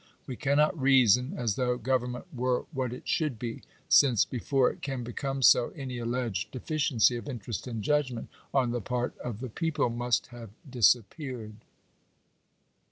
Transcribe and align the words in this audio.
We 0.25 0.35
cannot 0.35 0.75
reason 0.81 1.35
as 1.37 1.53
though 1.57 1.77
go 1.77 1.99
vernment 1.99 2.25
were 2.33 2.65
what 2.71 2.91
it 2.91 3.07
should 3.07 3.37
be; 3.37 3.61
since, 3.87 4.25
before 4.25 4.71
it 4.71 4.81
can 4.81 5.03
become 5.03 5.43
so, 5.43 5.69
any 5.75 5.99
alleged 5.99 6.49
deficiency 6.49 7.17
of" 7.17 7.29
interest 7.29 7.67
and 7.67 7.83
judgment" 7.83 8.27
on 8.51 8.71
the 8.71 8.81
part 8.81 9.15
of 9.19 9.41
the 9.41 9.49
people 9.49 9.91
must 9.91 10.25
have 10.33 10.49
disappeared. 10.67 11.53